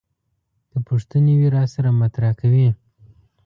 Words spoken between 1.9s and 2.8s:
مطرح کوي.